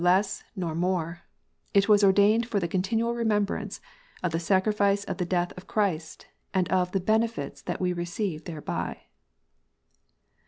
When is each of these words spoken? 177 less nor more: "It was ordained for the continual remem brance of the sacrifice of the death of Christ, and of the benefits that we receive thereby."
177 0.01 0.03
less 0.03 0.43
nor 0.57 0.73
more: 0.73 1.21
"It 1.75 1.87
was 1.87 2.03
ordained 2.03 2.47
for 2.47 2.59
the 2.59 2.67
continual 2.67 3.13
remem 3.13 3.45
brance 3.45 3.79
of 4.23 4.31
the 4.31 4.39
sacrifice 4.39 5.03
of 5.03 5.17
the 5.17 5.25
death 5.27 5.55
of 5.55 5.67
Christ, 5.67 6.25
and 6.55 6.67
of 6.69 6.91
the 6.91 6.99
benefits 6.99 7.61
that 7.61 7.79
we 7.79 7.93
receive 7.93 8.45
thereby." 8.45 8.99